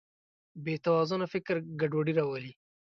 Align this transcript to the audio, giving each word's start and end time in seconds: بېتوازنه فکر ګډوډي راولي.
بېتوازنه 0.63 1.25
فکر 1.33 1.55
ګډوډي 1.79 2.13
راولي. 2.19 2.51